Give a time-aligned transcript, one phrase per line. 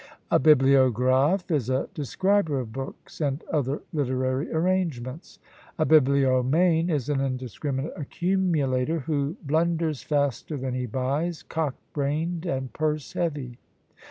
[0.31, 5.37] A bibliographe is a describer of books and other literary arrangements.
[5.77, 12.73] A bibliomane is an indiscriminate accumulator, who blunders faster than he buys, cock brained, and
[12.73, 13.59] purse heavy!